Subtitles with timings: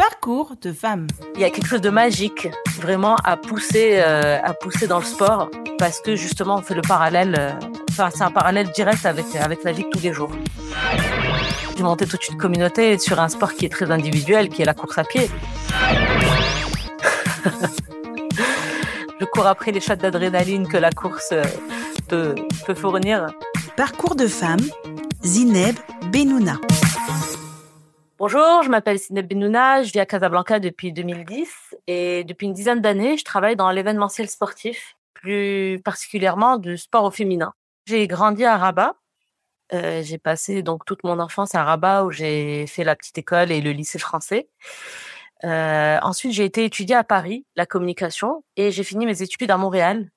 [0.00, 1.08] Parcours de femme.
[1.34, 5.04] Il y a quelque chose de magique vraiment à pousser, euh, à pousser dans le
[5.04, 7.52] sport parce que justement on fait le parallèle, euh,
[7.90, 10.30] enfin c'est un parallèle direct avec, avec la vie de tous les jours.
[11.76, 14.72] J'ai monté toute une communauté sur un sport qui est très individuel, qui est la
[14.72, 15.30] course à pied.
[19.20, 21.44] Je cours après les shots d'adrénaline que la course euh,
[22.08, 23.26] peut, peut fournir.
[23.76, 24.66] Parcours de femme,
[25.22, 25.76] Zineb
[26.10, 26.56] Benouna.
[28.20, 32.82] Bonjour, je m'appelle Zineb Benouna, je vis à Casablanca depuis 2010 et depuis une dizaine
[32.82, 37.54] d'années, je travaille dans l'événementiel sportif, plus particulièrement du sport au féminin.
[37.86, 38.94] J'ai grandi à Rabat.
[39.72, 43.50] Euh, j'ai passé donc toute mon enfance à Rabat où j'ai fait la petite école
[43.50, 44.50] et le lycée français.
[45.44, 49.56] Euh, ensuite, j'ai été étudier à Paris la communication et j'ai fini mes études à
[49.56, 50.10] Montréal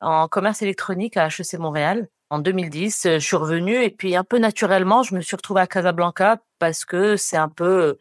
[0.00, 3.02] en commerce électronique à HEC Montréal en 2010.
[3.04, 6.84] Je suis revenue et puis un peu naturellement, je me suis retrouvée à Casablanca parce
[6.84, 7.98] que c'est un peu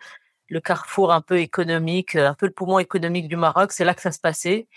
[0.47, 3.71] le carrefour un peu économique, un peu le poumon économique du Maroc.
[3.71, 4.67] C'est là que ça se passait.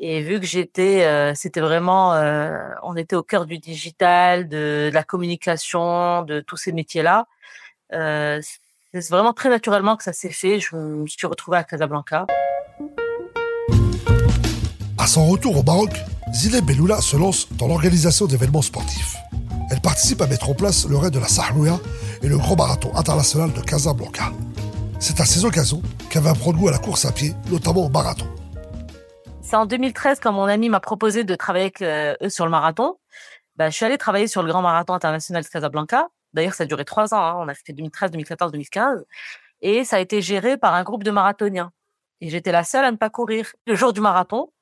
[0.00, 4.90] Et vu que j'étais, euh, c'était vraiment, euh, on était au cœur du digital, de,
[4.92, 7.28] la communication, de tous ces métiers-là.
[7.92, 8.40] Euh,
[8.92, 10.58] c'est vraiment très naturellement que ça s'est fait.
[10.58, 12.26] Je me suis retrouvée à Casablanca.
[14.98, 15.90] À son retour au Maroc,
[16.32, 19.14] Zile Beloula se lance dans l'organisation d'événements sportifs.
[19.70, 21.78] Elle participe à mettre en place le raid de la Sahrouya
[22.22, 24.32] et le grand marathon international de Casablanca.
[25.00, 27.88] C'est à ces occasions qu'elle va prendre goût à la course à pied, notamment au
[27.88, 28.26] marathon.
[29.42, 32.50] C'est en 2013 quand mon ami m'a proposé de travailler avec euh, eux sur le
[32.50, 32.98] marathon.
[33.56, 36.08] Bah, je suis allée travailler sur le grand marathon international de Casablanca.
[36.34, 37.22] D'ailleurs, ça a duré trois ans.
[37.22, 37.36] Hein.
[37.38, 39.04] On a fait 2013, 2014, 2015.
[39.62, 41.72] Et ça a été géré par un groupe de marathoniens.
[42.20, 43.52] Et j'étais la seule à ne pas courir.
[43.66, 44.52] Le jour du marathon,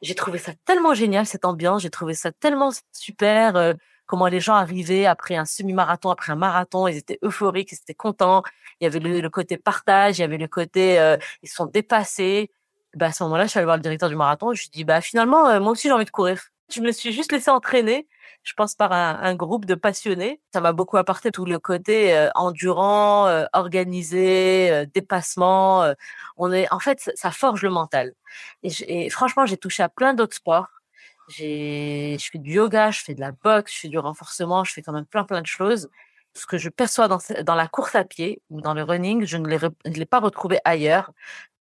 [0.00, 1.82] j'ai trouvé ça tellement génial, cette ambiance.
[1.82, 3.74] J'ai trouvé ça tellement super.
[4.06, 6.86] Comment les gens arrivaient après un semi-marathon, après un marathon.
[6.88, 8.42] Ils étaient euphoriques, ils étaient contents.
[8.80, 12.50] Il y avait le, côté partage, il y avait le côté euh, ils sont dépassés.
[12.94, 14.52] Bah, à ce moment-là, je suis allée voir le directeur du marathon.
[14.54, 16.40] Je lui dis, bah, finalement, euh, moi aussi, j'ai envie de courir.
[16.70, 18.08] Je me suis juste laissée entraîner,
[18.42, 20.40] je pense, par un, un groupe de passionnés.
[20.52, 25.82] Ça m'a beaucoup apporté tout le côté euh, endurant, euh, organisé, euh, dépassement.
[25.84, 25.94] euh,
[26.36, 28.14] on est, en fait, ça- forge le mental.
[28.62, 28.70] Et,
[29.06, 30.68] et franchement, j'ai touché à plein d'autres sports.
[31.28, 34.72] J'ai, je fais du yoga, je fais de la boxe, je fais du renforcement, je
[34.72, 35.88] fais quand même plein, plein de choses.
[36.34, 39.48] Ce que je perçois dans, la course à pied ou dans le running, je ne
[39.48, 41.12] l'ai pas retrouvé ailleurs.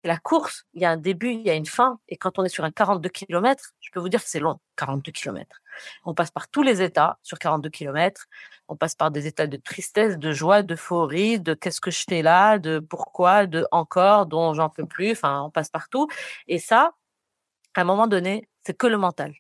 [0.04, 2.00] La course, il y a un début, il y a une fin.
[2.10, 4.60] Et quand on est sur un 42 km, je peux vous dire que c'est long,
[4.76, 5.62] 42 km.
[6.04, 8.26] On passe par tous les états sur 42 km.
[8.68, 12.22] On passe par des états de tristesse, de joie, d'euphorie, de qu'est-ce que je fais
[12.22, 15.14] là, de pourquoi, de encore, dont j'en peux plus.
[15.14, 16.08] Enfin, on passe partout.
[16.48, 16.94] Et ça,
[17.76, 19.34] à un moment donné, c'est que le mental.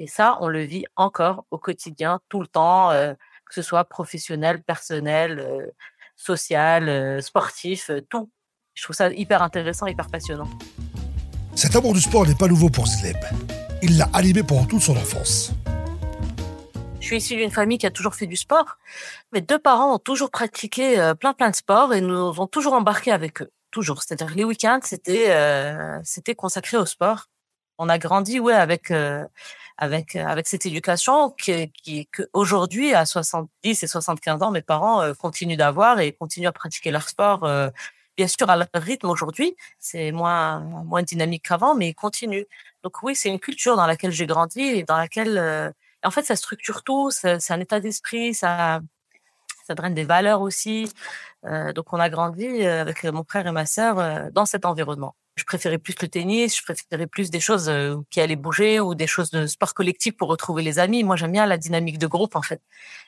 [0.00, 3.14] Et ça, on le vit encore au quotidien, tout le temps, euh,
[3.46, 5.66] que ce soit professionnel, personnel, euh,
[6.14, 8.30] social, euh, sportif, tout.
[8.74, 10.48] Je trouve ça hyper intéressant, hyper passionnant.
[11.56, 13.16] Cet amour du sport n'est pas nouveau pour Zileb.
[13.82, 15.50] Il l'a animé pendant toute son enfance.
[17.00, 18.78] Je suis issue d'une famille qui a toujours fait du sport.
[19.32, 23.10] Mes deux parents ont toujours pratiqué plein plein de sports et nous ont toujours embarqués
[23.10, 23.50] avec eux.
[23.72, 24.02] Toujours.
[24.02, 25.32] C'est-à-dire que les week-ends, c'était
[26.04, 27.26] c'était consacré au sport.
[27.78, 28.92] On a grandi, ouais, avec
[29.78, 34.62] avec euh, avec cette éducation qui qui que aujourd'hui à 70 et 75 ans, mes
[34.62, 37.44] parents euh, continuent d'avoir et continuent à pratiquer leur sport.
[37.44, 37.70] euh,
[38.16, 42.44] bien sûr à leur rythme aujourd'hui, c'est moins moins dynamique qu'avant, mais ils continuent.
[42.82, 45.70] Donc oui, c'est une culture dans laquelle j'ai grandi et dans laquelle euh,
[46.04, 48.80] en fait, ça structure tout, c'est un état d'esprit, ça,
[49.66, 50.90] ça draine des valeurs aussi.
[51.44, 55.14] Euh, donc, on a grandi euh, avec mon frère et ma sœur dans cet environnement.
[55.38, 58.96] Je préférais plus le tennis, je préférais plus des choses euh, qui allaient bouger ou
[58.96, 61.04] des choses de sport collectif pour retrouver les amis.
[61.04, 62.60] Moi, j'aime bien la dynamique de groupe, en fait.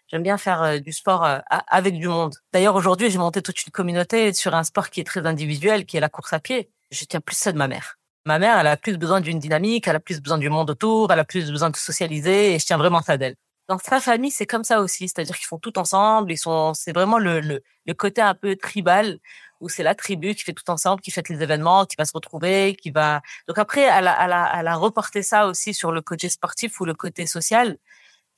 [0.06, 2.36] J'aime bien faire euh, du sport euh, avec du monde.
[2.52, 5.96] D'ailleurs, aujourd'hui, j'ai monté toute une communauté sur un sport qui est très individuel, qui
[5.96, 6.70] est la course à pied.
[6.92, 7.98] Je tiens plus ça de ma mère.
[8.26, 11.12] Ma mère, elle a plus besoin d'une dynamique, elle a plus besoin du monde autour,
[11.12, 13.34] elle a plus besoin de socialiser et je tiens vraiment ça d'elle.
[13.70, 16.90] Dans sa famille, c'est comme ça aussi, c'est-à-dire qu'ils font tout ensemble, ils sont, c'est
[16.92, 19.20] vraiment le, le, côté un peu tribal
[19.60, 22.10] où c'est la tribu qui fait tout ensemble, qui fête les événements, qui va se
[22.12, 23.22] retrouver, qui va.
[23.46, 26.80] Donc après, elle a, elle a, elle a reporté ça aussi sur le côté sportif
[26.80, 27.76] ou le côté social,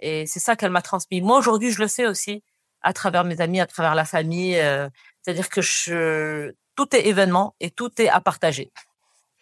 [0.01, 1.23] et c'est ça qu'elle m'a transmis.
[1.23, 2.43] Moi aujourd'hui, je le fais aussi
[2.83, 4.87] à travers mes amis, à travers la famille, euh,
[5.23, 8.71] c'est-à-dire que tout est événement et tout est à partager.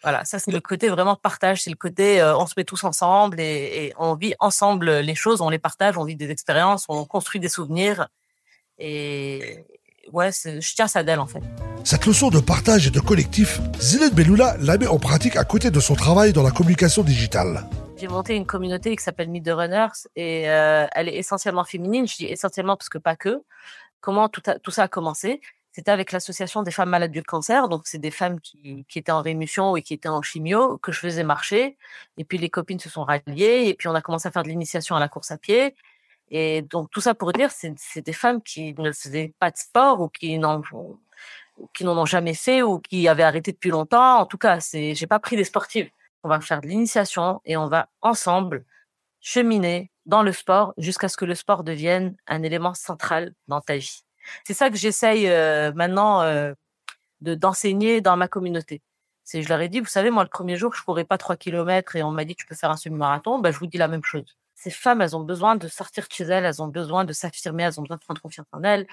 [0.03, 2.83] Voilà, ça c'est le côté vraiment partage, c'est le côté euh, on se met tous
[2.83, 6.85] ensemble et, et on vit ensemble les choses, on les partage, on vit des expériences,
[6.89, 8.07] on construit des souvenirs
[8.79, 9.63] et
[10.11, 11.41] ouais, je tiens ça d'elle en fait.
[11.83, 15.71] Cette leçon de partage et de collectif, Zineb Beloula la met en pratique à côté
[15.71, 17.63] de son travail dans la communication digitale.
[17.97, 22.07] J'ai monté une communauté qui s'appelle Meet the Runners et euh, elle est essentiellement féminine.
[22.07, 23.43] Je dis essentiellement parce que pas que.
[23.99, 25.39] Comment tout, a- tout ça a commencé?
[25.71, 27.69] C'était avec l'association des femmes malades du cancer.
[27.69, 30.99] Donc, c'est des femmes qui, étaient en rémission et qui étaient en chimio que je
[30.99, 31.77] faisais marcher.
[32.17, 33.67] Et puis, les copines se sont ralliées.
[33.67, 35.75] Et puis, on a commencé à faire de l'initiation à la course à pied.
[36.29, 39.57] Et donc, tout ça pour dire, c'est c'est des femmes qui ne faisaient pas de
[39.57, 40.61] sport ou qui n'en
[41.73, 44.19] qui n'en ont jamais fait ou qui avaient arrêté depuis longtemps.
[44.19, 45.89] En tout cas, c'est j'ai pas pris des sportives.
[46.23, 48.65] On va faire de l'initiation et on va ensemble
[49.21, 53.77] cheminer dans le sport jusqu'à ce que le sport devienne un élément central dans ta
[53.77, 54.03] vie.
[54.43, 56.53] C'est ça que j'essaye euh, maintenant euh,
[57.21, 58.81] de d'enseigner dans ma communauté.
[59.23, 61.35] C'est je leur ai dit, vous savez, moi le premier jour, je courais pas trois
[61.37, 63.39] kilomètres et on m'a dit tu peux faire un semi-marathon.
[63.39, 64.37] Ben je vous dis la même chose.
[64.55, 67.63] Ces femmes, elles ont besoin de sortir de chez elles, elles ont besoin de s'affirmer,
[67.63, 68.85] elles ont besoin de prendre confiance en elles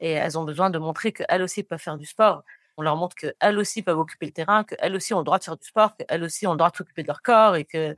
[0.00, 2.44] et elles ont besoin de montrer qu'elles aussi peuvent faire du sport.
[2.76, 5.44] On leur montre qu'elles aussi peuvent occuper le terrain, qu'elles aussi ont le droit de
[5.44, 7.94] faire du sport, qu'elles aussi ont le droit de s'occuper de leur corps et que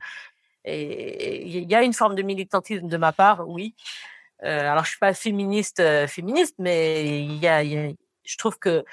[0.65, 3.75] et il y a une forme de militantisme de ma part, oui.
[4.43, 7.91] Euh, alors je suis pas féministe euh, féministe, mais il y a, y a,
[8.23, 8.85] je trouve que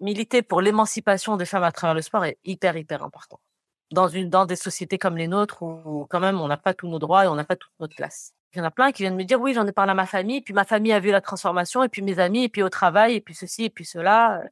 [0.00, 3.40] militer pour l'émancipation des femmes à travers le sport est hyper hyper important
[3.92, 6.88] dans une dans des sociétés comme les nôtres où quand même on n'a pas tous
[6.88, 8.34] nos droits et on n'a pas toute notre place.
[8.54, 10.06] Il y en a plein qui viennent me dire oui j'en ai parlé à ma
[10.06, 12.68] famille, puis ma famille a vu la transformation et puis mes amis et puis au
[12.68, 14.42] travail et puis ceci et puis cela.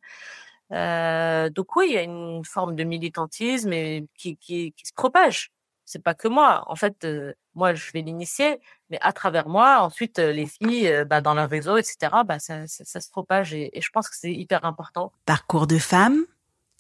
[0.73, 4.93] Euh, donc oui il y a une forme de militantisme et qui, qui, qui se
[4.93, 5.51] propage
[5.89, 6.65] c'est pas que moi.
[6.67, 10.87] En fait, euh, moi, je vais l'initier, mais à travers moi, ensuite, euh, les filles,
[10.87, 11.97] euh, bah, dans leur réseau, etc.,
[12.27, 15.13] bah, ça, ça, ça se propage et, et, je pense que c'est hyper important.
[15.25, 16.19] Parcours de femme,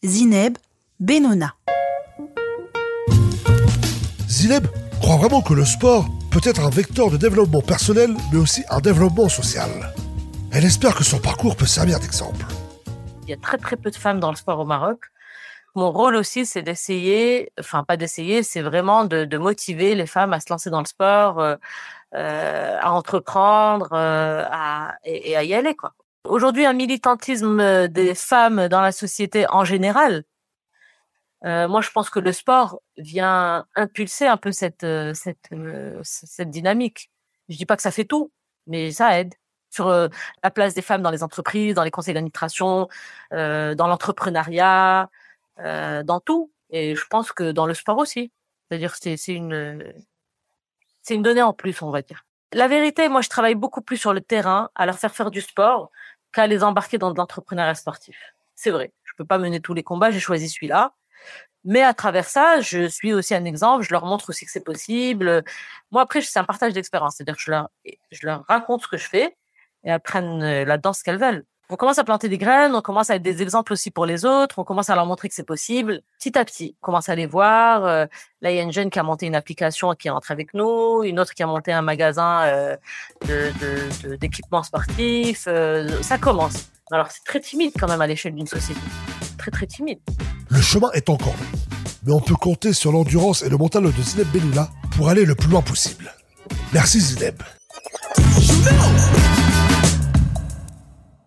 [0.04, 0.58] Zineb
[1.00, 1.54] Benona.
[4.28, 4.66] Zineb
[5.00, 8.80] croit vraiment que le sport peut être un vecteur de développement personnel, mais aussi un
[8.80, 9.70] développement social.
[10.52, 12.44] Elle espère que son parcours peut servir d'exemple.
[13.22, 15.00] Il y a très très peu de femmes dans le sport au Maroc
[15.74, 20.32] mon rôle aussi, c'est d'essayer, enfin pas d'essayer, c'est vraiment de, de, motiver les femmes
[20.32, 21.56] à se lancer dans le sport, euh,
[22.14, 25.94] euh, à entreprendre, euh, à, et, à y aller quoi.
[26.24, 30.24] Aujourd'hui, un militantisme des femmes dans la société en général.
[31.44, 35.50] Euh, moi, je pense que le sport vient impulser un peu cette cette
[36.02, 37.10] cette dynamique.
[37.48, 38.32] Je dis pas que ça fait tout,
[38.66, 39.34] mais ça aide
[39.70, 42.88] sur la place des femmes dans les entreprises, dans les conseils d'administration,
[43.30, 45.10] dans l'entrepreneuriat,
[45.60, 46.52] euh, dans tout.
[46.70, 48.32] Et je pense que dans le sport aussi.
[48.68, 49.92] C'est-à-dire c'est c'est une
[51.02, 52.24] c'est une donnée en plus, on va dire.
[52.52, 55.40] La vérité, moi, je travaille beaucoup plus sur le terrain à leur faire faire du
[55.40, 55.90] sport
[56.32, 58.34] qu'à les embarquer dans de l'entrepreneuriat sportif.
[58.54, 58.92] C'est vrai.
[59.04, 60.10] Je peux pas mener tous les combats.
[60.10, 60.94] J'ai choisi celui-là.
[61.64, 63.84] Mais à travers ça, je suis aussi un exemple.
[63.84, 65.44] Je leur montre aussi que c'est possible.
[65.90, 67.16] Moi, après, c'est un partage d'expérience.
[67.16, 67.68] C'est-à-dire que je leur,
[68.10, 69.36] je leur raconte ce que je fais
[69.84, 73.10] et elles prennent la danse qu'elles veulent on commence à planter des graines, on commence
[73.10, 75.42] à être des exemples aussi pour les autres, on commence à leur montrer que c'est
[75.46, 76.00] possible.
[76.18, 77.84] Petit à petit, on commence à les voir.
[77.84, 78.06] Euh,
[78.40, 81.02] là, il y a une jeune qui a monté une application qui rentre avec nous,
[81.04, 82.76] une autre qui a monté un magasin euh,
[84.18, 85.44] d'équipements de, de, sportifs.
[85.46, 86.70] Euh, ça commence.
[86.90, 88.80] Alors, c'est très timide quand même à l'échelle d'une société.
[89.36, 89.98] Très, très timide.
[90.48, 91.58] Le chemin est encore long,
[92.04, 95.34] mais on peut compter sur l'endurance et le mental de Zineb Benoula pour aller le
[95.34, 96.14] plus loin possible.
[96.72, 97.42] Merci Zineb.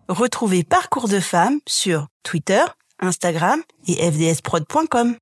[0.08, 2.62] Retrouvez Parcours de femmes sur Twitter,
[3.00, 5.16] Instagram et fdsprod.com.